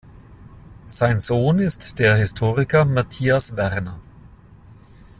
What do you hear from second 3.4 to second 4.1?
Werner.